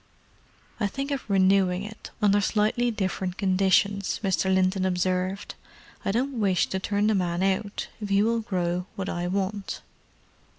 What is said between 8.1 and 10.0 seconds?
will grow what I want."